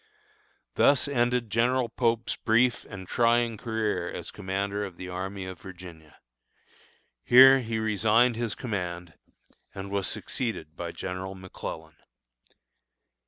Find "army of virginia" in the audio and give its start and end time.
5.09-6.17